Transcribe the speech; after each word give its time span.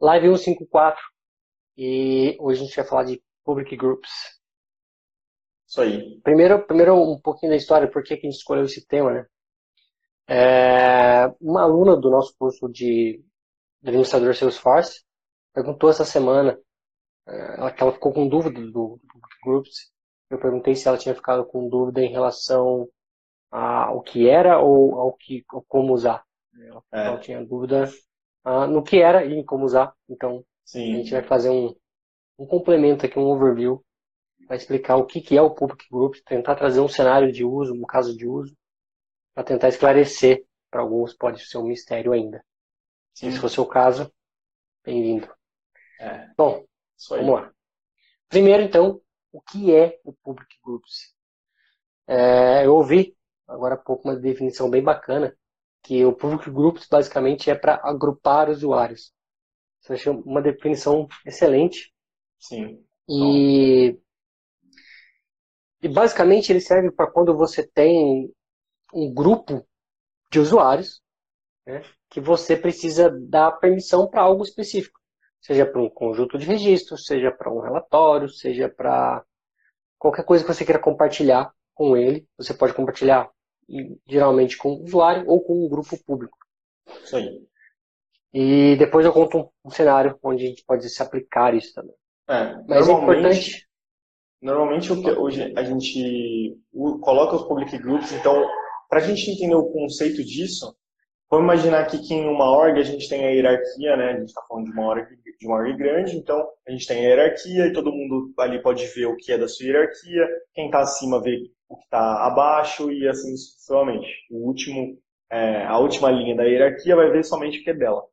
Live 0.00 0.26
154 0.26 1.00
e 1.76 2.36
hoje 2.40 2.60
a 2.60 2.64
gente 2.64 2.76
vai 2.76 2.84
falar 2.84 3.04
de 3.04 3.22
Public 3.44 3.76
Groups. 3.76 4.10
Isso 5.66 5.80
aí. 5.80 6.20
Primeiro, 6.20 6.66
primeiro 6.66 6.94
um 6.94 7.20
pouquinho 7.20 7.52
da 7.52 7.56
história, 7.56 7.90
por 7.90 8.02
que, 8.02 8.16
que 8.16 8.26
a 8.26 8.30
gente 8.30 8.38
escolheu 8.38 8.64
esse 8.64 8.86
tema, 8.86 9.12
né? 9.12 9.26
É, 10.28 11.26
uma 11.40 11.62
aluna 11.62 11.96
do 11.96 12.10
nosso 12.10 12.34
curso 12.38 12.68
de 12.68 13.22
administrador 13.82 14.34
Salesforce 14.34 15.02
perguntou 15.52 15.90
essa 15.90 16.04
semana 16.04 16.58
é, 17.26 17.58
ela, 17.58 17.72
que 17.72 17.82
ela 17.82 17.92
ficou 17.92 18.12
com 18.12 18.28
dúvida 18.28 18.60
do, 18.60 18.70
do 18.70 19.00
Public 19.12 19.36
Groups. 19.44 19.92
Eu 20.30 20.38
perguntei 20.38 20.74
se 20.74 20.88
ela 20.88 20.98
tinha 20.98 21.14
ficado 21.14 21.44
com 21.44 21.68
dúvida 21.68 22.00
em 22.00 22.10
relação 22.10 22.88
ao 23.50 24.00
que 24.00 24.28
era 24.28 24.58
ou 24.58 24.98
ao 24.98 25.12
que 25.12 25.44
ou 25.52 25.62
como 25.68 25.92
usar. 25.92 26.24
Ela, 26.58 26.82
é. 26.92 27.06
ela 27.06 27.18
tinha 27.18 27.44
dúvida 27.44 27.88
uh, 28.44 28.66
no 28.66 28.82
que 28.82 29.00
era 29.00 29.24
e 29.24 29.34
em 29.34 29.44
como 29.44 29.64
usar. 29.64 29.94
Então, 30.08 30.44
Sim. 30.64 30.94
a 30.94 30.96
gente 30.98 31.10
vai 31.12 31.22
fazer 31.22 31.50
um, 31.50 31.74
um 32.38 32.46
complemento 32.46 33.06
aqui, 33.06 33.18
um 33.18 33.26
overview, 33.26 33.84
para 34.46 34.56
explicar 34.56 34.96
o 34.96 35.06
que, 35.06 35.20
que 35.20 35.36
é 35.36 35.42
o 35.42 35.54
Public 35.54 35.86
Groups, 35.90 36.22
tentar 36.22 36.54
trazer 36.56 36.80
um 36.80 36.88
cenário 36.88 37.32
de 37.32 37.44
uso, 37.44 37.74
um 37.74 37.86
caso 37.86 38.16
de 38.16 38.26
uso, 38.26 38.56
para 39.34 39.44
tentar 39.44 39.68
esclarecer. 39.68 40.44
Para 40.70 40.80
alguns 40.80 41.12
pode 41.12 41.44
ser 41.46 41.58
um 41.58 41.64
mistério 41.64 42.12
ainda. 42.12 42.42
Sim. 43.12 43.30
Se 43.30 43.38
for 43.38 43.46
o 43.46 43.50
seu 43.50 43.66
caso, 43.66 44.10
bem-vindo. 44.84 45.28
É. 46.00 46.30
Bom, 46.36 46.64
vamos 47.10 47.34
lá. 47.34 47.52
Primeiro, 48.28 48.62
então, 48.62 49.00
o 49.30 49.40
que 49.40 49.74
é 49.74 50.00
o 50.02 50.14
Public 50.14 50.56
Groups? 50.64 51.14
É, 52.06 52.64
eu 52.64 52.74
ouvi 52.74 53.14
agora 53.46 53.74
há 53.74 53.78
pouco 53.78 54.08
uma 54.08 54.16
definição 54.16 54.70
bem 54.70 54.82
bacana, 54.82 55.36
que 55.82 56.04
o 56.04 56.12
Public 56.12 56.50
Groups 56.50 56.86
basicamente 56.88 57.50
é 57.50 57.54
para 57.54 57.80
agrupar 57.82 58.48
usuários. 58.48 59.12
Isso 59.80 59.92
eu 59.92 59.96
achei 59.96 60.12
uma 60.12 60.40
definição 60.40 61.08
excelente. 61.26 61.92
Sim. 62.38 62.84
E, 63.08 63.98
e 65.82 65.88
basicamente 65.88 66.52
ele 66.52 66.60
serve 66.60 66.90
para 66.92 67.10
quando 67.10 67.36
você 67.36 67.66
tem 67.66 68.32
um 68.94 69.12
grupo 69.12 69.66
de 70.30 70.38
usuários 70.38 71.02
né, 71.66 71.82
que 72.08 72.20
você 72.20 72.56
precisa 72.56 73.10
dar 73.10 73.52
permissão 73.52 74.08
para 74.08 74.22
algo 74.22 74.44
específico. 74.44 75.00
Seja 75.40 75.66
para 75.66 75.82
um 75.82 75.90
conjunto 75.90 76.38
de 76.38 76.46
registros, 76.46 77.04
seja 77.04 77.32
para 77.32 77.52
um 77.52 77.60
relatório, 77.60 78.28
seja 78.28 78.68
para 78.68 79.24
qualquer 79.98 80.24
coisa 80.24 80.44
que 80.44 80.52
você 80.52 80.64
queira 80.64 80.80
compartilhar 80.80 81.52
com 81.74 81.96
ele. 81.96 82.26
Você 82.38 82.54
pode 82.54 82.72
compartilhar 82.72 83.28
geralmente 84.06 84.56
com 84.56 84.74
o 84.74 84.84
usuário 84.84 85.24
ou 85.28 85.40
com 85.42 85.64
um 85.64 85.68
grupo 85.68 85.96
público. 86.04 86.36
Isso 87.04 87.16
aí. 87.16 87.42
E 88.32 88.76
depois 88.76 89.04
eu 89.04 89.12
conto 89.12 89.50
um, 89.64 89.70
cenário 89.70 90.18
onde 90.22 90.44
a 90.44 90.48
gente 90.48 90.64
pode 90.64 90.88
se 90.88 91.02
aplicar 91.02 91.54
isso 91.54 91.74
também. 91.74 91.94
É, 92.28 92.56
Mas 92.66 92.88
é 92.88 92.92
importante. 92.92 93.68
Normalmente 94.40 94.92
o 94.92 95.00
que 95.00 95.10
hoje 95.10 95.52
a 95.56 95.62
gente 95.62 96.58
coloca 97.00 97.36
os 97.36 97.42
public 97.42 97.78
groups, 97.78 98.10
então, 98.12 98.44
para 98.88 98.98
a 98.98 99.02
gente 99.02 99.30
entender 99.30 99.54
o 99.54 99.70
conceito 99.70 100.24
disso, 100.24 100.74
vamos 101.32 101.44
imaginar 101.44 101.80
aqui 101.80 101.98
que 101.98 102.12
em 102.12 102.28
uma 102.28 102.44
org 102.44 102.78
a 102.78 102.82
gente 102.82 103.08
tem 103.08 103.24
a 103.24 103.30
hierarquia, 103.30 103.96
né? 103.96 104.10
A 104.10 104.18
gente 104.18 104.28
está 104.28 104.42
falando 104.46 104.66
de 104.66 104.72
uma 104.72 104.86
org, 104.86 105.06
de 105.40 105.46
uma 105.46 105.56
org 105.56 105.74
grande, 105.78 106.14
então 106.14 106.46
a 106.68 106.70
gente 106.70 106.86
tem 106.86 106.98
a 106.98 107.08
hierarquia 107.08 107.66
e 107.66 107.72
todo 107.72 107.90
mundo 107.90 108.34
ali 108.38 108.60
pode 108.60 108.86
ver 108.88 109.06
o 109.06 109.16
que 109.16 109.32
é 109.32 109.38
da 109.38 109.48
sua 109.48 109.64
hierarquia, 109.64 110.28
quem 110.52 110.66
está 110.66 110.80
acima 110.80 111.22
vê 111.22 111.50
o 111.70 111.76
que 111.78 111.84
está 111.84 112.26
abaixo 112.26 112.92
e 112.92 113.08
assim 113.08 113.34
sucessivamente. 113.34 114.06
O 114.30 114.46
último, 114.46 114.98
é, 115.30 115.64
a 115.64 115.78
última 115.78 116.10
linha 116.10 116.36
da 116.36 116.44
hierarquia 116.44 116.94
vai 116.94 117.10
ver 117.10 117.24
somente 117.24 117.60
o 117.60 117.64
que 117.64 117.70
é 117.70 117.74
dela. 117.74 118.04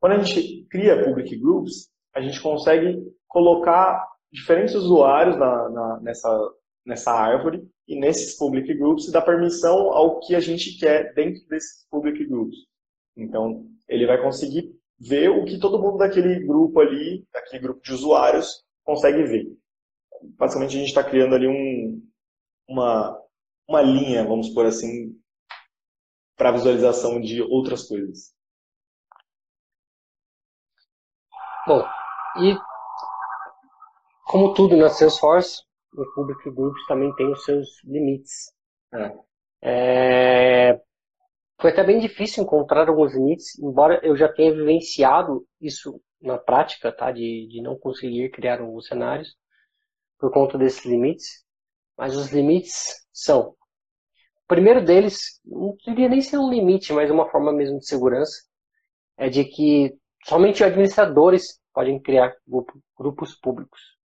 Quando 0.00 0.14
a 0.14 0.18
gente 0.18 0.66
cria 0.68 1.04
public 1.04 1.36
groups, 1.36 1.88
a 2.12 2.20
gente 2.20 2.42
consegue 2.42 2.98
colocar 3.28 4.04
diferentes 4.32 4.74
usuários 4.74 5.38
na, 5.38 5.68
na, 5.68 6.00
nessa, 6.00 6.50
nessa 6.84 7.12
árvore 7.12 7.62
e 7.88 7.98
nesses 7.98 8.36
public 8.36 8.72
groups 8.74 9.10
dá 9.10 9.22
permissão 9.22 9.90
ao 9.92 10.20
que 10.20 10.34
a 10.34 10.40
gente 10.40 10.78
quer 10.78 11.14
dentro 11.14 11.42
desses 11.48 11.86
public 11.90 12.22
groups. 12.26 12.58
Então, 13.16 13.66
ele 13.88 14.06
vai 14.06 14.20
conseguir 14.20 14.78
ver 15.00 15.30
o 15.30 15.44
que 15.46 15.58
todo 15.58 15.80
mundo 15.80 15.96
daquele 15.96 16.44
grupo 16.46 16.80
ali, 16.80 17.26
daquele 17.32 17.62
grupo 17.62 17.80
de 17.80 17.92
usuários, 17.92 18.62
consegue 18.84 19.22
ver. 19.22 19.46
Basicamente, 20.36 20.76
a 20.76 20.80
gente 20.80 20.88
está 20.88 21.02
criando 21.02 21.34
ali 21.34 21.48
um, 21.48 22.06
uma, 22.68 23.18
uma 23.66 23.80
linha, 23.80 24.26
vamos 24.26 24.50
por 24.50 24.66
assim, 24.66 25.18
para 26.36 26.52
visualização 26.52 27.18
de 27.20 27.40
outras 27.40 27.88
coisas. 27.88 28.34
Bom, 31.66 31.84
e 32.42 32.56
como 34.26 34.52
tudo 34.52 34.76
na 34.76 34.90
Salesforce, 34.90 35.67
o 36.02 36.14
Public 36.14 36.50
Groups 36.50 36.86
também 36.86 37.14
tem 37.14 37.30
os 37.30 37.44
seus 37.44 37.82
limites. 37.84 38.52
Né? 38.92 39.18
É, 39.62 40.80
foi 41.60 41.70
até 41.70 41.82
bem 41.82 41.98
difícil 41.98 42.44
encontrar 42.44 42.88
alguns 42.88 43.14
limites, 43.14 43.58
embora 43.58 44.00
eu 44.02 44.16
já 44.16 44.32
tenha 44.32 44.54
vivenciado 44.54 45.46
isso 45.60 46.00
na 46.20 46.38
prática, 46.38 46.92
tá? 46.92 47.10
de, 47.10 47.48
de 47.48 47.60
não 47.60 47.76
conseguir 47.76 48.30
criar 48.30 48.62
os 48.62 48.86
cenários 48.86 49.36
por 50.18 50.32
conta 50.32 50.56
desses 50.56 50.84
limites. 50.84 51.44
Mas 51.96 52.16
os 52.16 52.32
limites 52.32 53.06
são: 53.12 53.50
o 53.50 54.46
primeiro 54.46 54.84
deles, 54.84 55.40
não 55.44 55.76
diria 55.84 56.08
nem 56.08 56.20
ser 56.20 56.38
um 56.38 56.50
limite, 56.50 56.92
mas 56.92 57.10
uma 57.10 57.28
forma 57.28 57.52
mesmo 57.52 57.78
de 57.78 57.86
segurança, 57.86 58.44
é 59.16 59.28
de 59.28 59.44
que 59.44 59.96
somente 60.24 60.62
administradores 60.62 61.60
podem 61.74 62.00
criar 62.00 62.34
grupo, 62.46 62.80
grupos 62.96 63.34
públicos. 63.34 63.97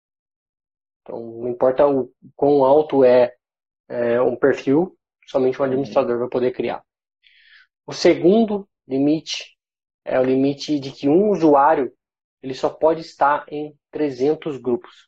Então, 1.02 1.20
não 1.20 1.50
importa 1.50 1.88
o 1.88 2.12
quão 2.36 2.64
alto 2.64 3.04
é, 3.04 3.34
é 3.90 4.22
um 4.22 4.36
perfil, 4.36 4.98
somente 5.26 5.60
um 5.62 5.66
administrador 5.66 6.20
vai 6.20 6.30
poder 6.30 6.52
criar. 6.52 6.84
O 7.86 7.94
segundo 7.94 8.68
limite 8.88 9.58
é 10.06 10.20
o 10.20 10.24
limite 10.24 10.80
de 10.80 10.92
que 10.92 11.10
um 11.10 11.30
usuário 11.30 11.92
ele 12.42 12.54
só 12.54 12.70
pode 12.70 13.02
estar 13.02 13.46
em 13.50 13.76
300 13.92 14.58
grupos. 14.58 15.08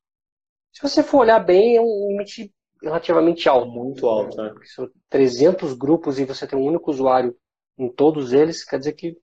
Se 0.72 0.82
você 0.82 1.04
for 1.04 1.20
olhar 1.20 1.40
bem, 1.40 1.78
é 1.78 1.82
um 1.82 2.08
limite 2.10 2.54
relativamente 2.82 3.48
alto. 3.48 3.72
Muito 3.72 4.08
alto, 4.08 4.36
né? 4.38 4.50
Porque 4.50 4.68
são 4.68 4.90
300 5.10 5.74
grupos 5.74 6.20
e 6.20 6.26
você 6.26 6.46
tem 6.48 6.58
um 6.58 6.66
único 6.66 6.92
usuário 6.92 7.36
em 7.78 7.90
todos 7.90 8.34
eles, 8.34 8.64
quer 8.64 8.78
dizer 8.78 8.94
que 8.94 9.18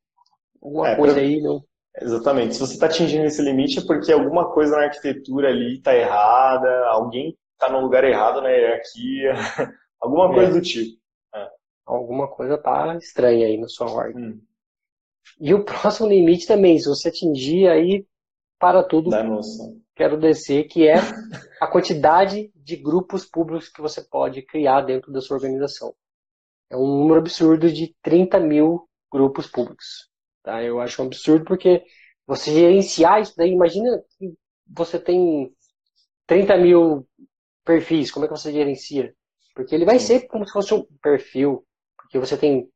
alguma 0.60 0.90
é, 0.90 0.96
coisa 0.96 1.20
aí 1.20 1.40
não. 1.40 1.64
Exatamente. 1.96 2.54
Se 2.54 2.60
você 2.60 2.74
está 2.74 2.86
atingindo 2.86 3.24
esse 3.24 3.42
limite 3.42 3.80
é 3.80 3.86
porque 3.86 4.12
alguma 4.12 4.52
coisa 4.52 4.76
na 4.76 4.84
arquitetura 4.84 5.48
ali 5.48 5.76
está 5.76 5.94
errada, 5.94 6.86
alguém 6.86 7.36
está 7.52 7.70
no 7.70 7.80
lugar 7.80 8.04
errado 8.04 8.40
na 8.40 8.48
hierarquia, 8.48 9.34
alguma 10.00 10.30
é. 10.30 10.34
coisa 10.34 10.52
do 10.52 10.60
tipo. 10.62 11.00
É. 11.34 11.48
Alguma 11.84 12.28
coisa 12.28 12.56
tá 12.56 12.96
estranha 12.96 13.46
aí 13.46 13.58
na 13.58 13.68
sua 13.68 13.90
ordem. 13.90 14.24
Hum. 14.24 14.40
E 15.40 15.52
o 15.52 15.64
próximo 15.64 16.08
limite 16.08 16.46
também, 16.46 16.78
se 16.78 16.88
você 16.88 17.08
atingir 17.08 17.68
aí, 17.68 18.06
para 18.58 18.84
tudo. 18.84 19.10
Quero 19.96 20.18
descer, 20.18 20.64
que 20.64 20.86
é 20.86 20.96
a 21.60 21.66
quantidade 21.66 22.50
de 22.54 22.76
grupos 22.76 23.26
públicos 23.26 23.68
que 23.68 23.82
você 23.82 24.02
pode 24.02 24.42
criar 24.42 24.82
dentro 24.82 25.12
da 25.12 25.20
sua 25.20 25.36
organização. 25.36 25.94
É 26.70 26.76
um 26.76 26.86
número 26.86 27.20
absurdo 27.20 27.70
de 27.70 27.94
30 28.02 28.38
mil 28.40 28.88
grupos 29.12 29.46
públicos. 29.46 30.09
Tá? 30.42 30.62
Eu 30.62 30.80
acho 30.80 31.02
um 31.02 31.06
absurdo 31.06 31.44
porque 31.44 31.84
você 32.26 32.52
gerenciar 32.52 33.20
isso 33.20 33.34
daí, 33.36 33.50
imagina 33.50 34.02
que 34.18 34.32
você 34.66 34.98
tem 34.98 35.52
30 36.26 36.56
mil 36.56 37.06
perfis, 37.64 38.10
como 38.10 38.24
é 38.24 38.28
que 38.28 38.36
você 38.36 38.52
gerencia? 38.52 39.14
Porque 39.54 39.74
ele 39.74 39.84
vai 39.84 39.98
ser 39.98 40.26
como 40.28 40.46
se 40.46 40.52
fosse 40.52 40.72
um 40.72 40.84
perfil, 41.02 41.64
porque 41.96 42.18
você 42.18 42.36
tem 42.36 42.68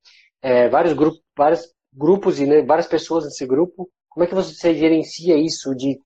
é, 0.42 0.68
vários 0.68 0.92
grupos, 0.92 1.22
vários 1.36 1.72
grupos 1.92 2.40
e 2.40 2.46
né, 2.46 2.62
várias 2.62 2.86
pessoas 2.86 3.24
nesse 3.24 3.46
grupo. 3.46 3.90
Como 4.08 4.24
é 4.24 4.26
que 4.26 4.34
você 4.34 4.74
gerencia 4.74 5.36
isso 5.36 5.74
de 5.74 5.98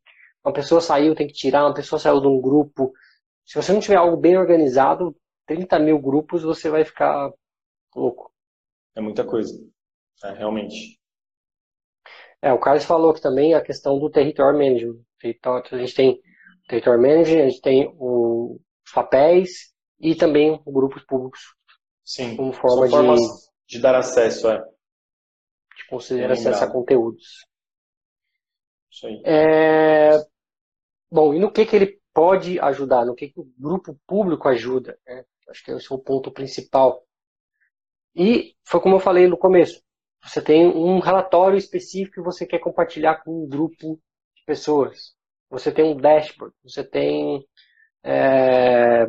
uma 0.44 0.52
pessoa 0.52 0.80
saiu, 0.80 1.14
tem 1.14 1.26
que 1.26 1.32
tirar, 1.32 1.64
uma 1.64 1.74
pessoa 1.74 1.98
saiu 1.98 2.20
de 2.20 2.26
um 2.26 2.40
grupo. 2.40 2.92
Se 3.44 3.54
você 3.56 3.72
não 3.72 3.80
tiver 3.80 3.96
algo 3.96 4.16
bem 4.16 4.36
organizado, 4.36 5.16
30 5.46 5.78
mil 5.78 5.98
grupos, 5.98 6.42
você 6.42 6.70
vai 6.70 6.84
ficar 6.84 7.30
louco. 7.94 8.30
É 8.94 9.00
muita 9.00 9.24
coisa, 9.24 9.58
é, 10.22 10.32
realmente. 10.32 10.97
É, 12.40 12.52
o 12.52 12.58
Carlos 12.58 12.84
falou 12.84 13.12
que 13.12 13.20
também 13.20 13.54
a 13.54 13.60
questão 13.60 13.98
do 13.98 14.10
território 14.10 14.58
management. 14.58 15.00
Então, 15.24 15.56
a 15.56 15.78
gente 15.78 15.94
tem 15.94 16.10
o 16.10 16.68
território 16.68 17.00
management, 17.00 17.42
a 17.42 17.48
gente 17.48 17.60
tem 17.60 17.92
o, 17.98 18.60
os 18.86 18.92
papéis 18.92 19.72
e 20.00 20.14
também 20.14 20.60
grupos 20.66 21.04
públicos. 21.04 21.40
Sim, 22.04 22.36
como 22.36 22.52
forma 22.52 22.88
de, 22.88 23.20
de 23.66 23.80
dar 23.80 23.94
acesso, 23.94 24.48
é. 24.48 24.58
De 25.76 25.86
conceder 25.88 26.30
acesso 26.30 26.64
a 26.64 26.70
conteúdos. 26.70 27.46
Isso 28.90 29.06
aí. 29.06 29.22
É, 29.24 30.18
Bom, 31.10 31.32
e 31.32 31.38
no 31.38 31.50
que, 31.50 31.64
que 31.64 31.74
ele 31.74 32.00
pode 32.12 32.60
ajudar? 32.60 33.06
No 33.06 33.14
que, 33.14 33.28
que 33.28 33.40
o 33.40 33.50
grupo 33.58 33.98
público 34.06 34.48
ajuda? 34.48 34.98
Né? 35.06 35.24
Acho 35.48 35.64
que 35.64 35.70
esse 35.70 35.90
é 35.90 35.94
o 35.94 35.98
ponto 35.98 36.30
principal. 36.30 37.02
E 38.14 38.54
foi 38.64 38.80
como 38.80 38.96
eu 38.96 39.00
falei 39.00 39.26
no 39.26 39.38
começo. 39.38 39.82
Você 40.22 40.42
tem 40.42 40.66
um 40.66 40.98
relatório 40.98 41.56
específico 41.56 42.16
que 42.16 42.20
você 42.20 42.46
quer 42.46 42.58
compartilhar 42.58 43.22
com 43.22 43.44
um 43.44 43.48
grupo 43.48 44.00
de 44.36 44.44
pessoas. 44.44 45.14
Você 45.50 45.72
tem 45.72 45.84
um 45.84 45.96
dashboard, 45.96 46.54
você 46.62 46.84
tem 46.84 47.46
é, 48.04 49.06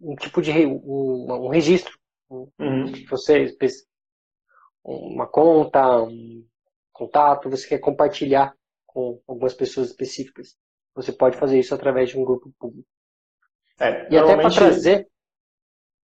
um 0.00 0.14
tipo 0.16 0.42
de 0.42 0.50
um, 0.66 1.32
um 1.32 1.48
registro. 1.48 1.96
Uhum. 2.30 2.92
Você 3.08 3.56
uma 4.84 5.26
conta, 5.26 6.02
um 6.02 6.44
contato, 6.92 7.48
você 7.48 7.68
quer 7.68 7.78
compartilhar 7.78 8.54
com 8.86 9.20
algumas 9.26 9.54
pessoas 9.54 9.88
específicas. 9.88 10.56
Você 10.94 11.12
pode 11.12 11.36
fazer 11.36 11.58
isso 11.58 11.74
através 11.74 12.10
de 12.10 12.18
um 12.18 12.24
grupo 12.24 12.52
público. 12.58 12.88
É, 13.80 14.12
e 14.12 14.16
até 14.16 14.36
para 14.36 14.50
trazer. 14.50 15.08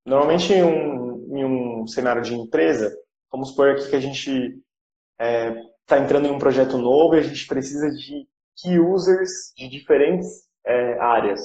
Normalmente, 0.05 0.53
em 0.53 0.65
um, 0.65 1.37
em 1.37 1.45
um 1.45 1.87
cenário 1.87 2.23
de 2.23 2.35
empresa, 2.35 2.93
vamos 3.33 3.49
supor 3.49 3.71
aqui 3.71 3.89
que 3.89 3.97
a 3.97 4.01
gente 4.01 4.31
está 4.31 5.25
é, 5.25 5.55
tá 5.87 5.99
entrando 5.99 6.27
em 6.27 6.31
um 6.31 6.39
projeto 6.39 6.77
novo 6.77 7.15
e 7.15 7.21
a 7.21 7.23
gente 7.23 7.47
precisa 7.47 7.91
de 7.91 8.29
key 8.57 8.79
users 8.79 9.31
de 9.57 9.69
diferentes 9.69 10.47
é, 10.65 10.99
áreas 11.01 11.41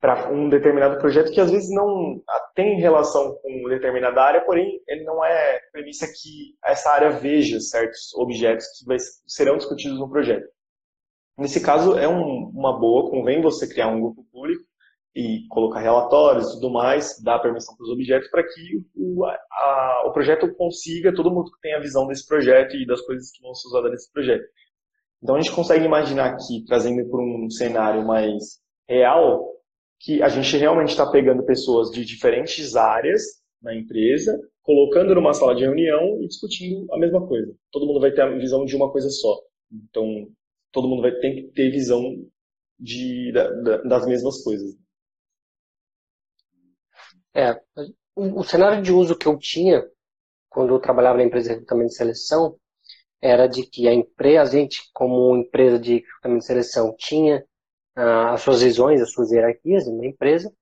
para 0.00 0.32
um 0.32 0.48
determinado 0.48 0.98
projeto 0.98 1.32
que 1.32 1.40
às 1.40 1.50
vezes 1.50 1.70
não 1.70 2.20
tem 2.56 2.80
relação 2.80 3.36
com 3.36 3.68
determinada 3.68 4.20
área, 4.20 4.44
porém 4.44 4.80
ele 4.88 5.04
não 5.04 5.24
é 5.24 5.60
premissa 5.70 6.06
que 6.08 6.56
essa 6.64 6.90
área 6.90 7.10
veja 7.10 7.60
certos 7.60 8.12
objetos 8.14 8.66
que 8.76 8.84
vai, 8.84 8.96
serão 9.26 9.56
discutidos 9.56 9.98
no 10.00 10.10
projeto. 10.10 10.46
Nesse 11.38 11.62
caso, 11.62 11.96
é 11.96 12.08
um, 12.08 12.50
uma 12.52 12.78
boa, 12.78 13.10
convém 13.10 13.40
você 13.40 13.66
criar 13.66 13.88
um 13.88 14.00
grupo 14.00 14.26
público 14.32 14.64
e 15.14 15.46
colocar 15.48 15.80
relatórios 15.80 16.48
e 16.48 16.54
tudo 16.54 16.70
mais, 16.70 17.20
dar 17.22 17.38
permissão 17.38 17.76
para 17.76 17.84
os 17.84 17.90
objetos 17.90 18.30
para 18.30 18.42
que 18.42 18.82
o, 18.94 19.24
a, 19.24 20.04
o 20.06 20.12
projeto 20.12 20.52
consiga, 20.54 21.14
todo 21.14 21.30
mundo 21.30 21.50
que 21.52 21.60
tem 21.60 21.74
a 21.74 21.80
visão 21.80 22.06
desse 22.06 22.26
projeto 22.26 22.76
e 22.76 22.86
das 22.86 23.00
coisas 23.02 23.30
que 23.30 23.42
vão 23.42 23.54
ser 23.54 23.68
usadas 23.68 23.90
nesse 23.90 24.12
projeto. 24.12 24.44
Então 25.22 25.36
a 25.36 25.40
gente 25.40 25.54
consegue 25.54 25.84
imaginar 25.84 26.30
aqui, 26.30 26.64
trazendo 26.66 27.08
para 27.08 27.20
um 27.20 27.50
cenário 27.50 28.06
mais 28.06 28.60
real, 28.88 29.52
que 30.00 30.22
a 30.22 30.28
gente 30.28 30.56
realmente 30.56 30.88
está 30.88 31.08
pegando 31.08 31.44
pessoas 31.44 31.90
de 31.90 32.04
diferentes 32.04 32.74
áreas 32.74 33.22
na 33.62 33.74
empresa, 33.74 34.36
colocando 34.62 35.14
numa 35.14 35.32
sala 35.32 35.54
de 35.54 35.62
reunião 35.62 36.20
e 36.22 36.26
discutindo 36.26 36.92
a 36.92 36.98
mesma 36.98 37.24
coisa. 37.26 37.54
Todo 37.70 37.86
mundo 37.86 38.00
vai 38.00 38.10
ter 38.10 38.22
a 38.22 38.36
visão 38.36 38.64
de 38.64 38.74
uma 38.74 38.90
coisa 38.90 39.08
só. 39.10 39.38
Então, 39.70 40.26
todo 40.72 40.88
mundo 40.88 41.02
vai 41.02 41.12
ter 41.12 41.34
que 41.34 41.42
ter 41.52 41.70
visão 41.70 42.16
de, 42.78 43.30
da, 43.32 43.76
das 43.82 44.06
mesmas 44.06 44.42
coisas. 44.42 44.74
É, 47.34 47.52
o, 48.14 48.40
o, 48.40 48.44
cenário 48.44 48.82
de 48.82 48.92
uso 48.92 49.16
que 49.16 49.26
eu 49.26 49.38
tinha 49.38 49.82
quando 50.48 50.74
eu 50.74 50.80
trabalhava 50.80 51.18
na 51.18 51.24
empresa 51.24 51.48
de 51.48 51.54
recrutamento 51.54 51.88
de 51.88 51.96
seleção 51.96 52.56
era 53.20 53.46
de 53.46 53.64
que 53.64 53.88
a 53.88 53.94
empresa, 53.94 54.42
a 54.42 54.60
gente, 54.60 54.90
como 54.92 55.36
empresa 55.36 55.78
de 55.78 55.96
recrutamento 55.96 56.40
de 56.40 56.46
seleção, 56.46 56.94
tinha 56.98 57.44
ah, 57.96 58.32
as 58.32 58.42
suas 58.42 58.62
visões, 58.62 59.00
as 59.00 59.12
suas 59.12 59.30
hierarquias 59.30 59.86
na 59.86 60.06
empresa, 60.06 60.52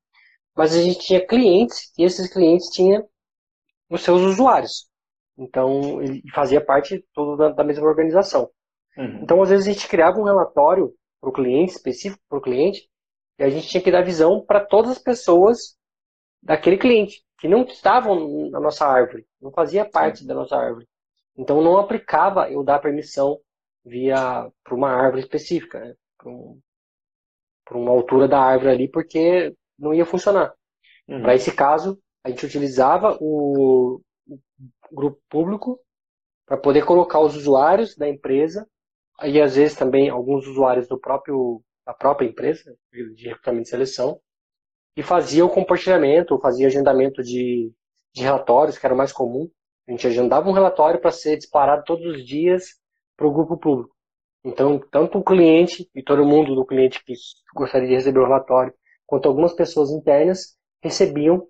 mas 0.55 0.75
a 0.75 0.83
gente 0.83 1.01
tinha 1.01 1.27
clientes 1.27 1.91
e 1.99 2.05
esses 2.05 2.31
clientes 2.31 2.69
tinham 2.69 3.09
os 3.89 4.03
seus 4.03 4.21
usuários. 4.21 4.89
Então, 5.39 6.03
ele 6.03 6.23
fazia 6.35 6.61
parte 6.61 7.05
tudo 7.15 7.37
da, 7.37 7.49
da 7.49 7.65
mesma 7.65 7.87
organização. 7.87 8.51
Uhum. 8.97 9.21
Então, 9.23 9.43
às 9.43 9.49
vezes, 9.49 9.67
a 9.67 9.73
gente 9.73 9.89
criava 9.89 10.19
um 10.19 10.25
relatório 10.25 10.93
para 11.21 11.31
o 11.31 11.33
cliente, 11.33 11.73
específico 11.73 12.23
para 12.29 12.39
o 12.39 12.43
cliente, 12.43 12.89
e 13.39 13.43
a 13.43 13.49
gente 13.49 13.69
tinha 13.69 13.83
que 13.83 13.91
dar 13.91 14.05
visão 14.05 14.45
para 14.45 14.61
todas 14.65 14.91
as 14.93 14.99
pessoas 14.99 15.79
daquele 16.43 16.77
cliente, 16.77 17.23
que 17.39 17.49
não 17.49 17.63
estavam 17.65 18.51
na 18.51 18.61
nossa 18.61 18.87
árvore, 18.87 19.27
não 19.41 19.51
fazia 19.51 19.85
parte 19.85 20.27
da 20.27 20.35
nossa 20.35 20.57
árvore. 20.57 20.87
Então 21.37 21.63
não 21.63 21.79
aplicava 21.79 22.51
eu 22.51 22.63
dar 22.63 22.81
permissão 22.81 23.39
via 23.85 24.51
para 24.63 24.75
uma 24.75 24.91
árvore 24.91 25.23
específica, 25.23 25.81
né? 25.81 25.95
para 26.19 26.29
um, 26.31 26.61
uma 27.73 27.91
altura 27.91 28.29
da 28.29 28.41
árvore 28.41 28.71
ali, 28.71 28.89
porque 28.89 29.55
não 29.79 29.95
ia 29.95 30.05
funcionar. 30.05 30.53
Uhum. 31.09 31.23
Para 31.23 31.35
esse 31.35 31.53
caso, 31.53 31.99
a 32.23 32.29
gente 32.29 32.45
utilizava 32.45 33.17
o, 33.21 34.01
o 34.29 34.41
grupo 34.95 35.21
público 35.29 35.81
para 36.47 36.57
poder 36.57 36.85
colocar 36.85 37.21
os 37.21 37.37
usuários 37.37 37.97
da 37.97 38.09
empresa 38.09 38.67
e 39.23 39.41
às 39.41 39.57
vezes 39.57 39.77
também 39.77 40.11
alguns 40.11 40.47
usuários 40.47 40.89
do 40.89 40.99
próprio 40.99 41.63
da 41.87 41.95
própria 41.95 42.27
empresa 42.27 42.77
de 42.93 43.29
recrutamento 43.29 43.67
e 43.67 43.71
seleção 43.71 44.21
e 44.97 45.03
fazia 45.03 45.45
o 45.45 45.51
compartilhamento, 45.51 46.39
fazia 46.41 46.67
agendamento 46.67 47.23
de, 47.23 47.73
de 48.15 48.23
relatórios, 48.23 48.79
que 48.79 48.85
era 48.85 48.95
o 48.95 48.99
mais 48.99 49.13
comum. 49.13 49.51
A 49.89 49.91
gente 49.93 50.07
agendava 50.07 50.49
um 50.49 50.53
relatório 50.53 51.01
para 51.01 51.11
ser 51.11 51.37
disparado 51.37 51.85
todos 51.85 52.05
os 52.05 52.25
dias 52.25 52.79
para 53.17 53.27
o 53.27 53.33
grupo 53.33 53.57
público. 53.57 53.95
Então, 54.45 54.81
tanto 54.91 55.19
o 55.19 55.25
cliente 55.25 55.89
e 55.95 56.03
todo 56.03 56.25
mundo 56.25 56.55
do 56.55 56.65
cliente 56.65 57.05
que 57.05 57.15
gostaria 57.55 57.89
de 57.89 57.95
receber 57.95 58.21
o 58.21 58.25
relatório, 58.25 58.73
quanto 59.07 59.29
algumas 59.29 59.53
pessoas 59.53 59.91
internas 59.91 60.57
recebiam 60.83 61.47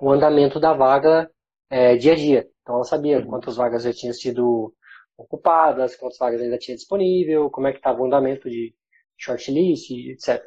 o 0.00 0.10
andamento 0.10 0.58
da 0.58 0.72
vaga 0.72 1.30
é, 1.68 1.96
dia 1.96 2.12
a 2.12 2.16
dia. 2.16 2.50
Então, 2.62 2.76
ela 2.76 2.84
sabia 2.84 3.24
quantas 3.24 3.56
vagas 3.56 3.84
já 3.84 3.92
tinham 3.92 4.12
sido 4.12 4.74
ocupadas, 5.16 5.94
quantas 5.96 6.18
vagas 6.18 6.40
ainda 6.40 6.58
tinha 6.58 6.76
disponível, 6.76 7.50
como 7.50 7.68
é 7.68 7.72
que 7.72 7.78
estava 7.78 8.00
o 8.00 8.06
andamento 8.06 8.48
de 8.48 8.74
shortlist, 9.16 9.90
etc. 9.90 10.42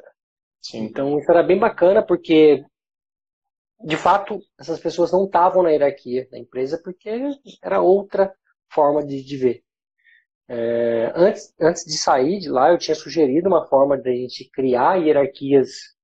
Sim. 0.64 0.84
Então 0.84 1.18
isso 1.18 1.30
era 1.30 1.42
bem 1.42 1.58
bacana 1.58 2.02
porque 2.02 2.64
de 3.84 3.96
fato 3.98 4.40
essas 4.58 4.80
pessoas 4.80 5.12
não 5.12 5.26
estavam 5.26 5.62
na 5.62 5.70
hierarquia 5.70 6.26
da 6.30 6.38
empresa 6.38 6.80
porque 6.82 7.10
era 7.62 7.82
outra 7.82 8.34
forma 8.72 9.04
de, 9.04 9.22
de 9.22 9.36
ver. 9.36 9.62
É, 10.48 11.12
antes, 11.14 11.54
antes 11.60 11.84
de 11.84 11.98
sair 11.98 12.38
de 12.38 12.48
lá, 12.48 12.70
eu 12.70 12.78
tinha 12.78 12.94
sugerido 12.94 13.46
uma 13.46 13.66
forma 13.66 13.98
de 13.98 14.08
a 14.08 14.14
gente 14.14 14.48
criar 14.50 14.96
hierarquias 14.96 15.94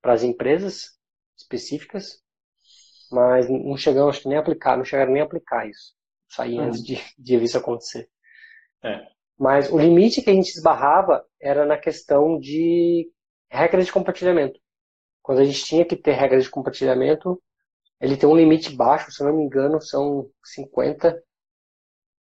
para 0.00 0.14
as 0.14 0.22
empresas 0.22 0.98
específicas, 1.36 2.18
mas 3.10 3.48
não 3.48 3.76
chegamos 3.76 4.24
nem 4.24 4.38
a 4.38 4.40
aplicar, 4.40 4.76
não 4.76 4.84
chegaram 4.84 5.12
nem 5.12 5.20
a 5.20 5.24
aplicar 5.26 5.68
isso. 5.68 5.94
Saí 6.28 6.58
uhum. 6.58 6.64
antes 6.64 6.82
de, 6.82 6.98
de 7.18 7.36
ver 7.36 7.44
isso 7.44 7.58
acontecer. 7.58 8.08
É. 8.82 9.06
Mas 9.38 9.70
o 9.70 9.78
limite 9.78 10.22
que 10.22 10.30
a 10.30 10.34
gente 10.34 10.48
esbarrava 10.48 11.24
era 11.40 11.66
na 11.66 11.76
questão 11.76 12.38
de 12.38 13.10
regras 13.52 13.84
de 13.84 13.92
compartilhamento. 13.92 14.58
Quando 15.22 15.40
a 15.40 15.44
gente 15.44 15.64
tinha 15.64 15.84
que 15.84 15.94
ter 15.94 16.12
regras 16.12 16.44
de 16.44 16.50
compartilhamento, 16.50 17.40
ele 18.00 18.16
tem 18.16 18.28
um 18.28 18.34
limite 18.34 18.74
baixo, 18.74 19.12
se 19.12 19.22
não 19.22 19.36
me 19.36 19.44
engano, 19.44 19.80
são 19.80 20.28
50 20.42 21.22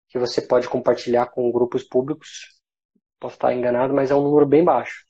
que 0.09 0.19
você 0.19 0.41
pode 0.41 0.68
compartilhar 0.68 1.27
com 1.27 1.51
grupos 1.51 1.83
públicos. 1.83 2.59
Posso 3.19 3.35
estar 3.35 3.53
enganado, 3.53 3.94
mas 3.94 4.12
é 4.12 4.15
um 4.15 4.23
número 4.23 4.45
bem 4.45 4.65
baixo. 4.65 5.05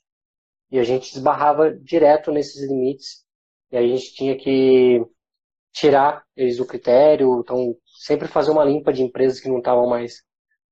E 0.70 0.78
a 0.78 0.84
gente 0.84 1.10
esbarrava 1.12 1.72
direto 1.74 2.30
nesses 2.30 2.62
limites. 2.68 3.24
E 3.72 3.76
a 3.76 3.82
gente 3.82 4.14
tinha 4.14 4.36
que 4.36 5.04
tirar 5.72 6.24
eles 6.36 6.58
do 6.58 6.66
critério, 6.66 7.40
então 7.40 7.74
sempre 8.04 8.28
fazer 8.28 8.50
uma 8.50 8.64
limpa 8.64 8.92
de 8.92 9.02
empresas 9.02 9.40
que 9.40 9.48
não 9.48 9.58
estavam 9.58 9.88
mais 9.88 10.22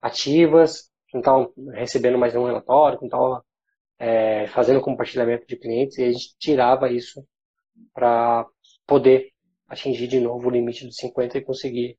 ativas, 0.00 0.91
que 1.09 1.15
não 1.15 1.21
estavam 1.21 1.53
recebendo 1.73 2.19
mais 2.19 2.35
nenhum 2.35 2.47
relatório, 2.47 2.99
que 2.99 3.05
não 3.05 3.09
estavam 3.09 3.43
é, 4.00 4.47
fazendo 4.47 4.80
compartilhamento 4.80 5.47
de 5.47 5.57
clientes 5.57 5.99
e 5.99 6.04
a 6.04 6.11
gente 6.11 6.35
tirava 6.38 6.90
isso 6.90 7.23
para 7.92 8.47
poder 8.87 9.30
atingir 9.69 10.09
de 10.09 10.19
novo 10.19 10.49
o 10.49 10.50
limite 10.50 10.87
dos 10.87 10.97
50 10.97 11.37
e 11.37 11.45
conseguir 11.45 11.99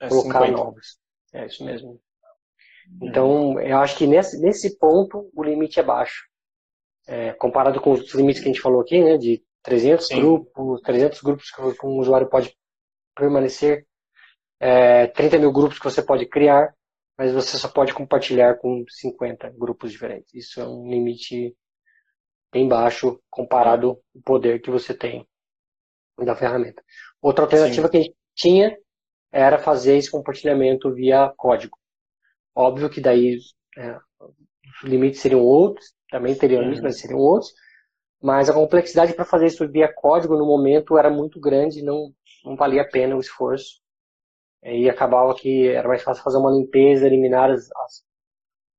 é 0.00 0.08
colocar 0.08 0.40
50. 0.40 0.50
novos. 0.50 0.98
É 1.32 1.46
isso 1.46 1.64
mesmo. 1.64 2.00
Então, 3.00 3.60
eu 3.60 3.78
acho 3.78 3.96
que 3.96 4.06
nesse, 4.06 4.40
nesse 4.40 4.76
ponto 4.76 5.30
o 5.34 5.42
limite 5.42 5.78
é 5.78 5.82
baixo. 5.82 6.28
É, 7.06 7.32
comparado 7.34 7.80
com 7.80 7.92
os 7.92 8.12
limites 8.12 8.42
que 8.42 8.48
a 8.48 8.52
gente 8.52 8.62
falou 8.62 8.80
aqui, 8.80 9.02
né, 9.02 9.16
de 9.16 9.42
300 9.62 10.06
Sim. 10.06 10.20
grupos, 10.20 10.80
300 10.82 11.22
grupos 11.22 11.50
que 11.50 11.86
um 11.86 11.98
usuário 11.98 12.28
pode 12.28 12.54
permanecer, 13.14 13.86
é, 14.58 15.06
30 15.06 15.38
mil 15.38 15.52
grupos 15.52 15.78
que 15.78 15.84
você 15.84 16.02
pode 16.02 16.26
criar, 16.26 16.74
mas 17.16 17.32
você 17.32 17.56
só 17.56 17.68
pode 17.68 17.94
compartilhar 17.94 18.56
com 18.56 18.84
50 18.88 19.50
grupos 19.50 19.92
diferentes. 19.92 20.34
Isso 20.34 20.60
é 20.60 20.66
um 20.66 20.88
limite 20.88 21.56
bem 22.52 22.68
baixo 22.68 23.20
comparado 23.30 23.88
ao 23.88 24.22
poder 24.24 24.60
que 24.60 24.70
você 24.70 24.94
tem 24.94 25.26
da 26.18 26.36
ferramenta. 26.36 26.82
Outra 27.20 27.44
alternativa 27.44 27.86
Sim. 27.86 27.90
que 27.90 27.96
a 27.96 28.00
gente 28.00 28.16
tinha 28.34 28.78
era 29.32 29.58
fazer 29.58 29.96
esse 29.96 30.10
compartilhamento 30.10 30.92
via 30.92 31.32
código. 31.36 31.76
Óbvio 32.54 32.88
que 32.88 33.00
daí 33.00 33.38
é, 33.76 33.98
os 34.20 34.88
limites 34.88 35.20
seriam 35.20 35.40
outros, 35.40 35.92
também 36.08 36.36
teriam 36.36 36.62
limites, 36.62 36.80
uhum. 36.80 36.86
mas 36.86 37.00
seriam 37.00 37.18
outros. 37.18 37.52
Mas 38.22 38.48
a 38.48 38.54
complexidade 38.54 39.12
para 39.12 39.24
fazer 39.24 39.46
isso 39.46 39.68
via 39.68 39.92
código 39.92 40.36
no 40.36 40.46
momento 40.46 40.96
era 40.96 41.10
muito 41.10 41.40
grande, 41.40 41.82
não, 41.82 42.12
não 42.44 42.56
valia 42.56 42.82
a 42.82 42.88
pena 42.88 43.16
o 43.16 43.20
esforço. 43.20 43.82
E 44.64 44.88
acabava 44.88 45.34
que 45.34 45.68
era 45.68 45.86
mais 45.86 46.02
fácil 46.02 46.24
fazer 46.24 46.38
uma 46.38 46.50
limpeza, 46.50 47.06
eliminar 47.06 47.50
as, 47.50 47.70
as, 47.76 48.04